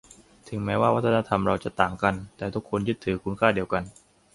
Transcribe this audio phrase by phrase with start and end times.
[0.49, 3.83] ถึงแม้ว่าวัฒนธรรมเราจะต่างกัน แต่ทุกคนยึดถือคุณค่าเดียวกัน